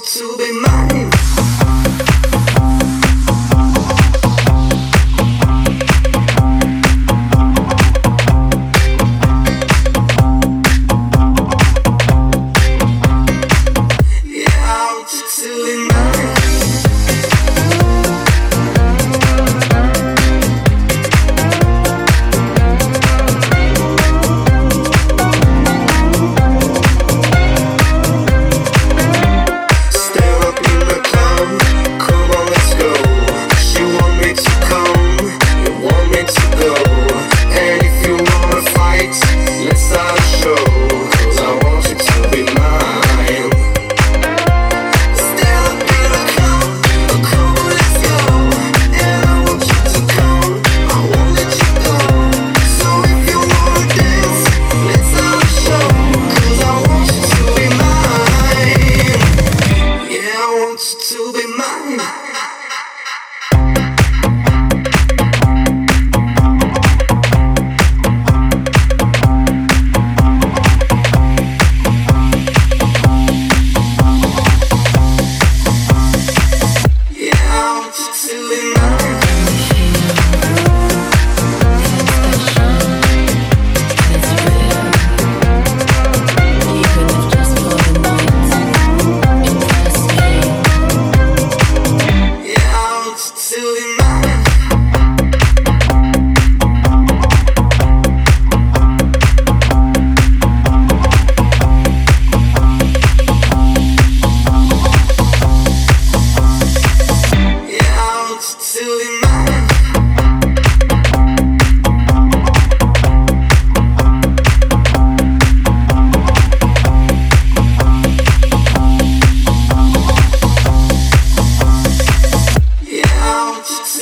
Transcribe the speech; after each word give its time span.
to 0.00 0.36
be 0.36 0.52
mine. 0.52 0.73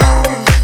move. 0.00 0.59